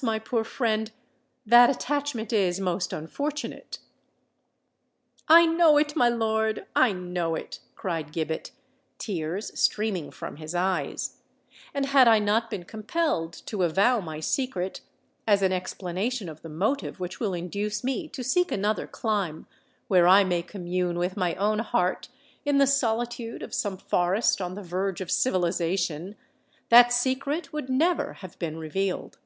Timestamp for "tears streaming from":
8.96-10.36